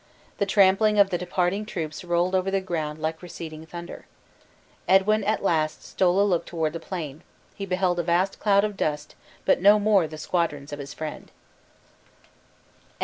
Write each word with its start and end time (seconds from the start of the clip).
The 0.39 0.47
trampling 0.47 0.97
of 0.97 1.11
the 1.11 1.17
departing 1.19 1.63
troops 1.63 2.03
rolled 2.03 2.33
over 2.33 2.49
the 2.49 2.59
ground 2.59 2.97
like 2.97 3.21
receding 3.21 3.67
thunder. 3.67 4.07
Edwin 4.87 5.23
at 5.23 5.43
last 5.43 5.83
stole 5.83 6.19
a 6.19 6.25
look 6.25 6.43
toward 6.43 6.73
the 6.73 6.79
plain; 6.79 7.21
he 7.53 7.67
beheld 7.67 7.99
a 7.99 8.03
vast 8.03 8.39
cloud 8.39 8.63
of 8.63 8.75
dust, 8.75 9.13
but 9.45 9.61
no 9.61 9.77
more 9.77 10.07
the 10.07 10.17
squadrons 10.17 10.73
of 10.73 10.79
his 10.79 10.95
friend. 10.95 11.29